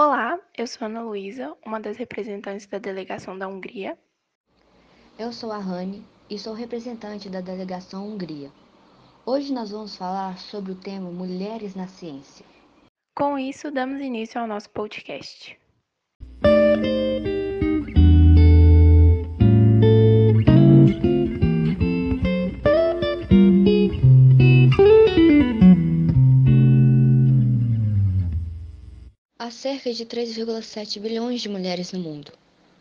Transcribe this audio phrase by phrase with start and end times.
[0.00, 3.98] Olá, eu sou Ana Luísa, uma das representantes da delegação da Hungria.
[5.18, 8.48] Eu sou a Rani e sou representante da delegação Hungria.
[9.26, 12.46] Hoje nós vamos falar sobre o tema Mulheres na Ciência.
[13.12, 15.58] Com isso, damos início ao nosso podcast.
[29.48, 32.30] Há cerca de 3,7 bilhões de mulheres no mundo,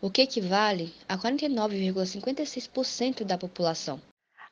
[0.00, 4.00] o que equivale a 49,56% da população.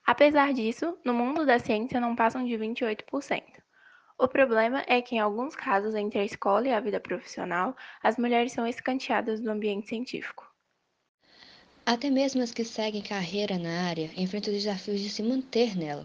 [0.04, 3.44] Apesar disso, no mundo da ciência não passam de 28%.
[4.18, 8.16] O problema é que, em alguns casos, entre a escola e a vida profissional, as
[8.16, 10.52] mulheres são escanteadas do ambiente científico.
[11.86, 16.04] Até mesmo as que seguem carreira na área enfrentam desafios de se manter nela.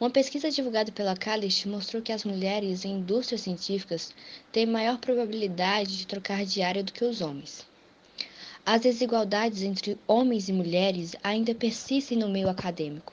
[0.00, 4.14] Uma pesquisa divulgada pela Calist mostrou que as mulheres em indústrias científicas
[4.50, 7.66] têm maior probabilidade de trocar de área do que os homens.
[8.64, 13.12] As desigualdades entre homens e mulheres ainda persistem no meio acadêmico.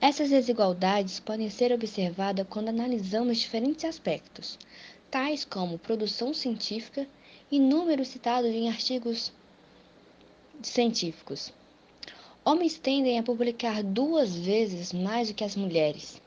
[0.00, 4.56] Essas desigualdades podem ser observadas quando analisamos diferentes aspectos,
[5.10, 7.04] tais como produção científica
[7.50, 9.32] e números citados em artigos
[10.62, 11.52] científicos.
[12.48, 16.22] Homens tendem a publicar duas vezes mais do que as mulheres.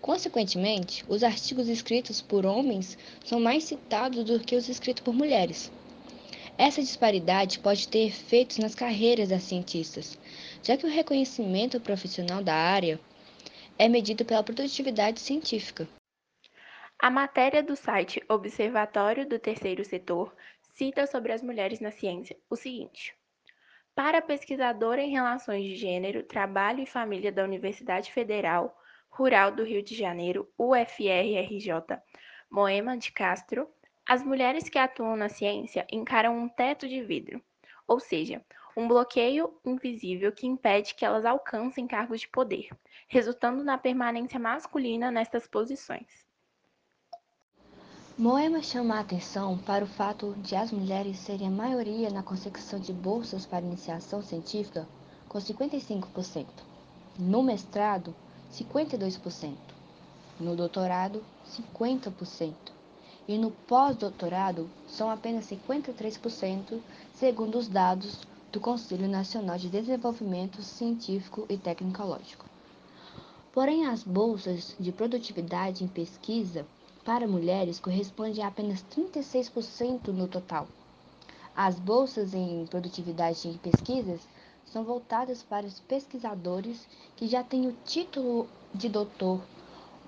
[0.00, 5.70] Consequentemente, os artigos escritos por homens são mais citados do que os escritos por mulheres.
[6.56, 10.18] Essa disparidade pode ter efeitos nas carreiras das cientistas,
[10.62, 12.98] já que o reconhecimento profissional da área
[13.78, 15.86] é medido pela produtividade científica.
[16.98, 20.34] A matéria do site Observatório do Terceiro Setor
[20.72, 23.14] cita sobre as mulheres na ciência o seguinte:
[23.94, 28.74] Para pesquisadora em Relações de Gênero, Trabalho e Família da Universidade Federal
[29.10, 32.00] Rural do Rio de Janeiro, UFRRJ,
[32.50, 33.68] Moema de Castro,
[34.08, 37.42] as mulheres que atuam na ciência encaram um teto de vidro,
[37.86, 38.42] ou seja,
[38.74, 42.70] um bloqueio invisível que impede que elas alcancem cargos de poder,
[43.08, 46.31] resultando na permanência masculina nestas posições.
[48.22, 52.78] Moema chama a atenção para o fato de as mulheres serem a maioria na consecução
[52.78, 54.86] de bolsas para iniciação científica,
[55.28, 56.46] com 55%,
[57.18, 58.14] no mestrado,
[58.52, 59.56] 52%,
[60.38, 62.54] no doutorado, 50%,
[63.26, 66.78] e no pós-doutorado são apenas 53%,
[67.16, 68.20] segundo os dados
[68.52, 72.46] do Conselho Nacional de Desenvolvimento Científico e Tecnológico.
[73.52, 76.64] Porém, as bolsas de produtividade em pesquisa
[77.04, 80.68] para mulheres correspondem a apenas 36% no total.
[81.54, 84.26] As bolsas em produtividade em pesquisas
[84.64, 89.40] são voltadas para os pesquisadores que já têm o título de doutor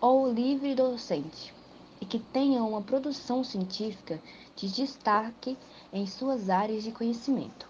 [0.00, 1.53] ou livre docente
[2.00, 4.21] e que tenham uma produção científica
[4.56, 5.56] de destaque
[5.93, 7.69] em suas áreas de conhecimento.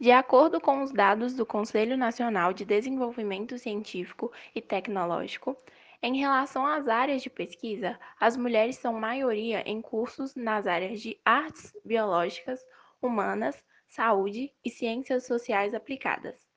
[0.00, 5.56] De acordo com os dados do Conselho Nacional de Desenvolvimento Científico e Tecnológico,
[6.02, 11.20] em relação às áreas de pesquisa, as mulheres são maioria em cursos nas áreas de
[11.24, 12.60] artes biológicas,
[13.00, 16.50] humanas, saúde e ciências sociais aplicadas.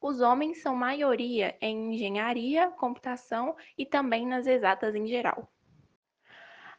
[0.00, 5.48] Os homens são maioria em engenharia, computação e também nas exatas em geral.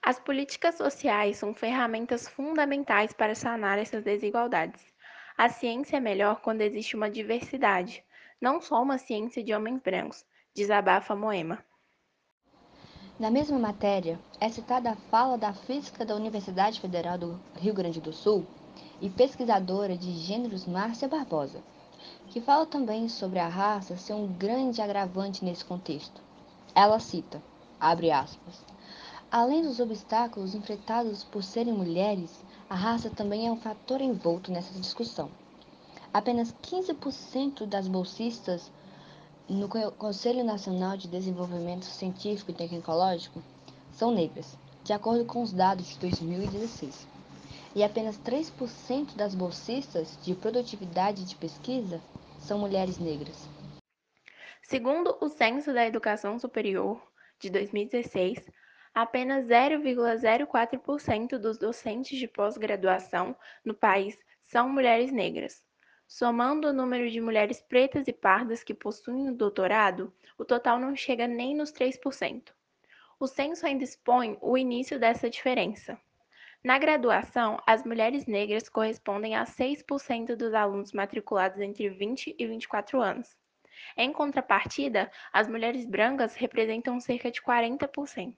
[0.01, 4.93] As políticas sociais são ferramentas fundamentais para sanar essas desigualdades.
[5.37, 8.03] A ciência é melhor quando existe uma diversidade,
[8.41, 11.63] não só uma ciência de homens brancos, desabafa Moema.
[13.19, 17.99] Na mesma matéria, é citada a fala da física da Universidade Federal do Rio Grande
[17.99, 18.45] do Sul
[19.01, 21.59] e pesquisadora de gêneros Márcia Barbosa,
[22.29, 26.21] que fala também sobre a raça ser um grande agravante nesse contexto.
[26.73, 27.43] Ela cita,
[27.77, 28.63] abre aspas,
[29.29, 32.31] Além dos obstáculos enfrentados por serem mulheres,
[32.69, 35.29] a raça também é um fator envolto nessa discussão.
[36.13, 38.71] Apenas 15% das bolsistas
[39.49, 43.41] no Conselho Nacional de Desenvolvimento Científico e Tecnológico
[43.91, 47.07] são negras, de acordo com os dados de 2016.
[47.75, 51.99] E apenas 3% das bolsistas de produtividade de pesquisa
[52.39, 53.49] são mulheres negras.
[54.61, 57.01] Segundo o Censo da Educação Superior
[57.39, 58.45] de 2016,
[58.93, 63.35] apenas 0,04% dos docentes de pós-graduação
[63.65, 65.68] no país são mulheres negras.
[66.11, 70.95] Somando o número de mulheres pretas e pardas que possuem o doutorado, o total não
[70.95, 72.49] chega nem nos 3%.
[73.19, 76.01] O censo ainda expõe o início dessa diferença.
[76.63, 82.99] Na graduação, as mulheres negras correspondem a 6% dos alunos matriculados entre 20 e 24
[82.99, 83.37] anos.
[83.95, 88.33] Em contrapartida, as mulheres brancas representam cerca de 40%.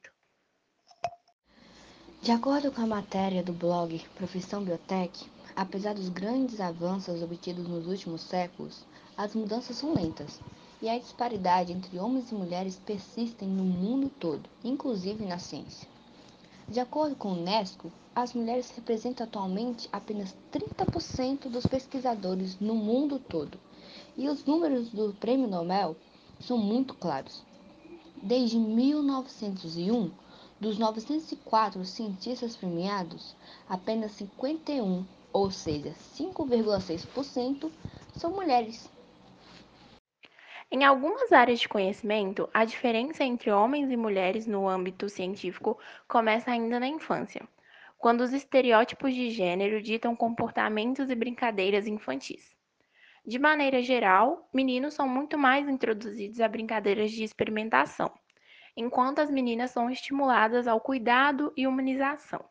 [2.22, 5.32] De acordo com a matéria do blog Profissão Biotech,
[5.62, 8.84] apesar dos grandes avanços obtidos nos últimos séculos,
[9.16, 10.40] as mudanças são lentas
[10.82, 15.88] e a disparidade entre homens e mulheres persistem no mundo todo, inclusive na ciência.
[16.68, 23.20] De acordo com o Unesco, as mulheres representam atualmente apenas 30% dos pesquisadores no mundo
[23.20, 23.60] todo,
[24.18, 25.96] e os números do Prêmio Nobel
[26.40, 27.44] são muito claros.
[28.20, 30.10] Desde 1901,
[30.60, 33.36] dos 904 cientistas premiados,
[33.70, 37.72] apenas 51, ou seja, 5,6%,
[38.16, 38.90] são mulheres.
[40.70, 46.50] Em algumas áreas de conhecimento, a diferença entre homens e mulheres no âmbito científico começa
[46.50, 47.46] ainda na infância,
[47.98, 52.56] quando os estereótipos de gênero ditam comportamentos e brincadeiras infantis.
[53.26, 58.12] De maneira geral, meninos são muito mais introduzidos a brincadeiras de experimentação,
[58.76, 62.44] enquanto as meninas são estimuladas ao cuidado e humanização.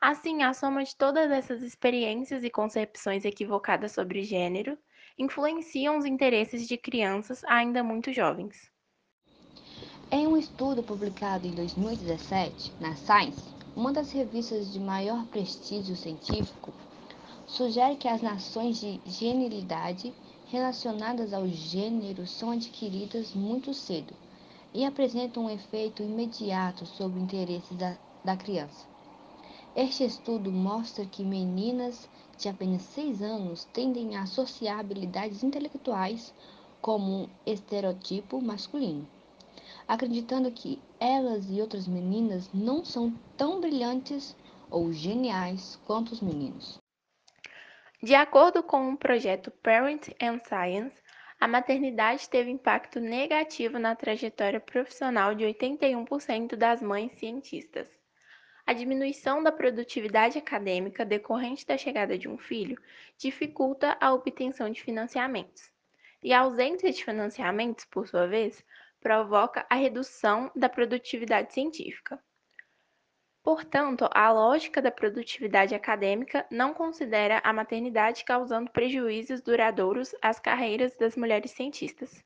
[0.00, 4.78] Assim, a soma de todas essas experiências e concepções equivocadas sobre gênero
[5.18, 8.70] influenciam os interesses de crianças ainda muito jovens.
[10.12, 13.42] Em um estudo publicado em 2017 na Science,
[13.74, 16.72] uma das revistas de maior prestígio científico,
[17.48, 20.14] sugere que as noções de genialidade
[20.46, 24.14] relacionadas ao gênero são adquiridas muito cedo
[24.72, 28.97] e apresentam um efeito imediato sobre o interesse da, da criança.
[29.80, 36.34] Este estudo mostra que meninas de apenas 6 anos tendem a associar habilidades intelectuais
[36.80, 39.08] como um estereotipo masculino,
[39.86, 44.36] acreditando que elas e outras meninas não são tão brilhantes
[44.68, 46.80] ou geniais quanto os meninos.
[48.02, 51.00] De acordo com o projeto Parent and Science,
[51.38, 57.97] a maternidade teve impacto negativo na trajetória profissional de 81% das mães cientistas.
[58.68, 62.78] A diminuição da produtividade acadêmica decorrente da chegada de um filho
[63.16, 65.72] dificulta a obtenção de financiamentos.
[66.22, 68.62] E a ausência de financiamentos, por sua vez,
[69.00, 72.22] provoca a redução da produtividade científica.
[73.42, 80.94] Portanto, a lógica da produtividade acadêmica não considera a maternidade causando prejuízos duradouros às carreiras
[80.94, 82.22] das mulheres cientistas.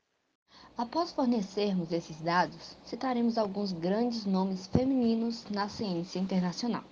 [0.75, 6.83] Após fornecermos esses dados, citaremos alguns grandes nomes femininos na ciência internacional.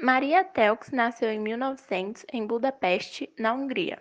[0.00, 4.00] Maria Telx nasceu em 1900 em Budapeste, na Hungria.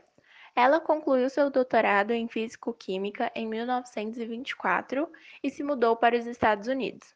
[0.56, 5.12] Ela concluiu seu doutorado em físico-química em 1924
[5.44, 7.15] e se mudou para os Estados Unidos.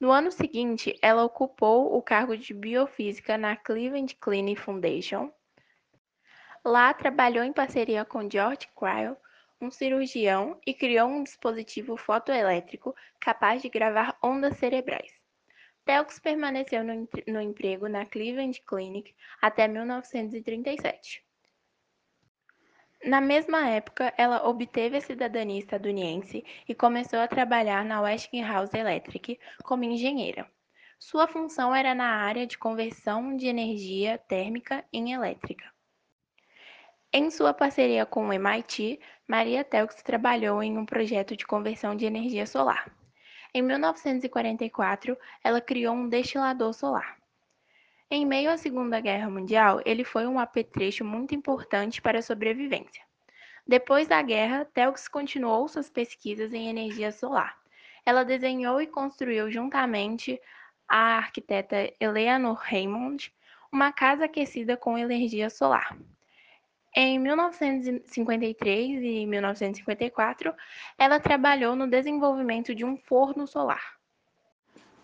[0.00, 5.30] No ano seguinte, ela ocupou o cargo de biofísica na Cleveland Clinic Foundation.
[6.64, 9.16] Lá trabalhou em parceria com George Cryle
[9.60, 15.12] um cirurgião e criou um dispositivo fotoelétrico capaz de gravar ondas cerebrais.
[15.84, 21.24] Telx permaneceu no, no emprego na Cleveland Clinic até 1937.
[23.04, 29.38] Na mesma época, ela obteve a cidadania estadunidense e começou a trabalhar na Westinghouse Electric
[29.62, 30.50] como engenheira.
[30.98, 35.64] Sua função era na área de conversão de energia térmica em elétrica.
[37.10, 42.04] Em sua parceria com o MIT, Maria Telx trabalhou em um projeto de conversão de
[42.04, 42.94] energia solar.
[43.54, 47.16] Em 1944, ela criou um destilador solar.
[48.10, 53.02] Em meio à Segunda Guerra Mundial, ele foi um apetrecho muito importante para a sobrevivência.
[53.66, 57.58] Depois da guerra, Telx continuou suas pesquisas em energia solar.
[58.04, 60.38] Ela desenhou e construiu juntamente
[60.86, 63.34] a arquiteta Eleanor Raymond
[63.72, 65.96] uma casa aquecida com energia solar.
[66.96, 70.54] Em 1953 e 1954,
[70.98, 73.98] ela trabalhou no desenvolvimento de um forno solar.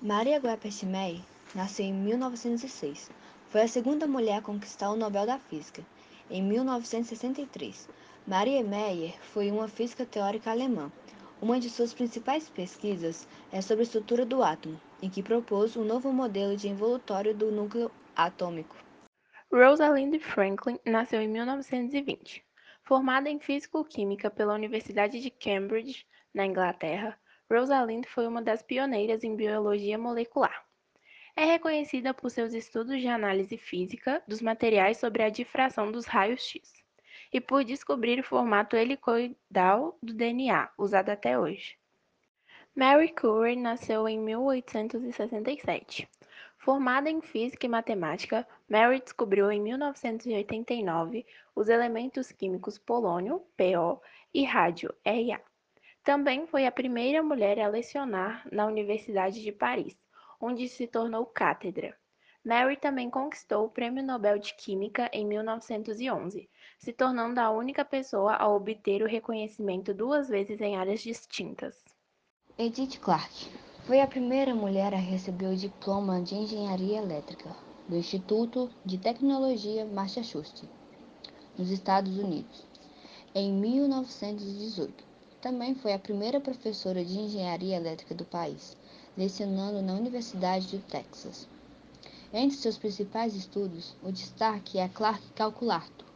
[0.00, 1.22] Maria Guapessimei
[1.54, 3.10] nasceu em 1906.
[3.48, 5.84] Foi a segunda mulher a conquistar o Nobel da Física.
[6.30, 7.88] Em 1963,
[8.26, 10.90] Maria Meyer foi uma física teórica alemã.
[11.40, 15.84] Uma de suas principais pesquisas é sobre a estrutura do átomo, em que propôs um
[15.84, 18.83] novo modelo de envoltório do núcleo atômico.
[19.54, 22.44] Rosalind Franklin nasceu em 1920.
[22.82, 27.16] Formada em físico-química pela Universidade de Cambridge, na Inglaterra,
[27.48, 30.66] Rosalind foi uma das pioneiras em biologia molecular.
[31.36, 36.72] É reconhecida por seus estudos de análise física dos materiais sobre a difração dos raios-x
[37.32, 41.78] e por descobrir o formato helicoidal do DNA, usado até hoje.
[42.74, 46.08] Mary Curie nasceu em 1867.
[46.64, 54.00] Formada em física e matemática, Mary descobriu em 1989 os elementos químicos polônio, PO,
[54.32, 55.42] e rádio, RA.
[56.02, 59.94] Também foi a primeira mulher a lecionar na Universidade de Paris,
[60.40, 61.94] onde se tornou cátedra.
[62.42, 68.36] Mary também conquistou o Prêmio Nobel de Química em 1911, se tornando a única pessoa
[68.36, 71.84] a obter o reconhecimento duas vezes em áreas distintas.
[72.56, 73.50] Edith Clarke
[73.86, 77.54] foi a primeira mulher a receber o diploma de engenharia elétrica
[77.86, 80.66] do Instituto de Tecnologia Massachusetts,
[81.58, 82.64] nos Estados Unidos,
[83.34, 85.04] em 1918.
[85.38, 88.74] Também foi a primeira professora de engenharia elétrica do país,
[89.18, 91.46] lecionando na Universidade do Texas.
[92.32, 96.08] Entre seus principais estudos, o destaque é Clark Calculator,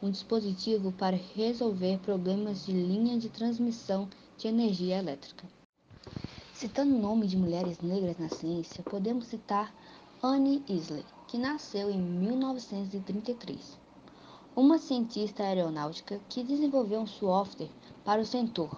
[0.00, 5.55] um dispositivo para resolver problemas de linha de transmissão de energia elétrica.
[6.58, 9.74] Citando o nome de mulheres negras na ciência, podemos citar
[10.22, 13.78] Anne Isley, que nasceu em 1933,
[14.56, 17.68] uma cientista aeronáutica que desenvolveu um software
[18.02, 18.74] para o Centaur,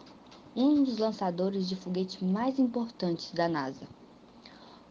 [0.56, 3.86] um dos lançadores de foguete mais importantes da NASA.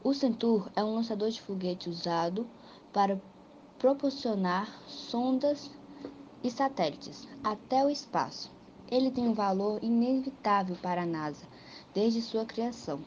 [0.02, 2.48] O Centaur é um lançador de foguete usado
[2.94, 3.22] para
[3.78, 5.70] proporcionar sondas
[6.42, 8.50] e satélites até o espaço.
[8.90, 11.46] Ele tem um valor inevitável para a NASA
[11.98, 13.04] desde sua criação.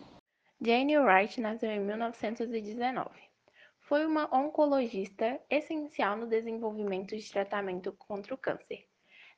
[0.61, 3.09] Jane Wright nasceu em 1919.
[3.79, 8.89] Foi uma oncologista essencial no desenvolvimento de tratamento contra o câncer.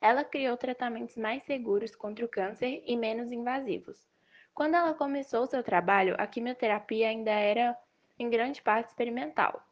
[0.01, 4.09] Ela criou tratamentos mais seguros contra o câncer e menos invasivos,
[4.55, 7.77] quando ela começou seu trabalho, a quimioterapia ainda era
[8.19, 9.63] em grande parte experimental.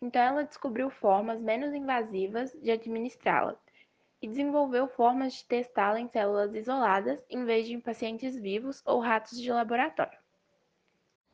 [0.00, 3.58] Então ela descobriu formas menos invasivas de administrá-la
[4.20, 9.00] e desenvolveu formas de testá-la em células isoladas em vez de em pacientes vivos ou
[9.00, 10.18] ratos de laboratório.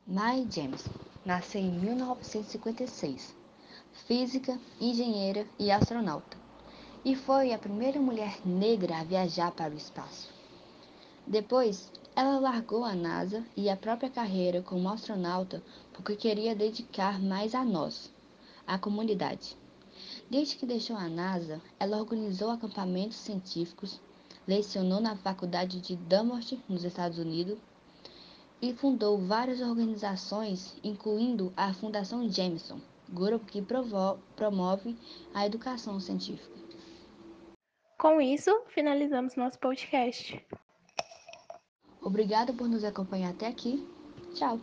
[0.06, 0.92] Mae Jemison
[1.24, 3.36] nasceu em 1956,
[4.06, 6.36] física, engenheira e astronauta,
[7.04, 10.32] e foi a primeira mulher negra a viajar para o espaço.
[11.26, 17.54] Depois, ela largou a NASA e a própria carreira como astronauta porque queria dedicar mais
[17.54, 18.12] a nós,
[18.66, 19.56] a comunidade.
[20.30, 24.00] Desde que deixou a NASA, ela organizou acampamentos científicos,
[24.46, 27.58] lecionou na Faculdade de Dartmouth, nos Estados Unidos,
[28.62, 33.60] e fundou várias organizações, incluindo a Fundação Jameson, grupo que
[34.36, 34.96] promove
[35.34, 36.60] a educação científica.
[37.98, 40.40] Com isso, finalizamos nosso podcast.
[42.00, 43.86] Obrigado por nos acompanhar até aqui.
[44.34, 44.60] Tchau!